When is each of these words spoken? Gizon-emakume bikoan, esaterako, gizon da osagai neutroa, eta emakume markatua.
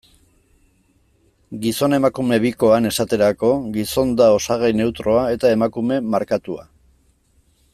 Gizon-emakume 1.65 2.39
bikoan, 2.45 2.89
esaterako, 2.91 3.51
gizon 3.75 4.15
da 4.23 4.31
osagai 4.39 4.73
neutroa, 4.79 5.27
eta 5.37 5.53
emakume 5.59 6.01
markatua. 6.17 6.67